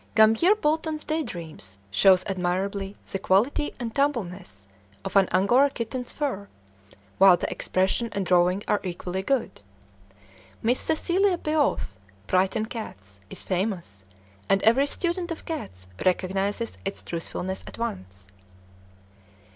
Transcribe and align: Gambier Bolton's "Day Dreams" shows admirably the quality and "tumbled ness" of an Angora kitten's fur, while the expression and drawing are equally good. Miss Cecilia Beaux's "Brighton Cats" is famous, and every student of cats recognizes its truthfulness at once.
Gambier 0.15 0.55
Bolton's 0.55 1.03
"Day 1.05 1.21
Dreams" 1.21 1.77
shows 1.91 2.25
admirably 2.25 2.95
the 3.11 3.19
quality 3.19 3.75
and 3.79 3.93
"tumbled 3.93 4.31
ness" 4.31 4.67
of 5.05 5.15
an 5.15 5.29
Angora 5.31 5.69
kitten's 5.69 6.11
fur, 6.11 6.47
while 7.19 7.37
the 7.37 7.47
expression 7.51 8.09
and 8.11 8.25
drawing 8.25 8.63
are 8.67 8.81
equally 8.83 9.21
good. 9.21 9.61
Miss 10.63 10.79
Cecilia 10.79 11.37
Beaux's 11.37 11.99
"Brighton 12.25 12.65
Cats" 12.65 13.19
is 13.29 13.43
famous, 13.43 14.03
and 14.49 14.63
every 14.63 14.87
student 14.87 15.29
of 15.29 15.45
cats 15.45 15.85
recognizes 16.03 16.79
its 16.83 17.03
truthfulness 17.03 17.63
at 17.67 17.77
once. 17.77 18.25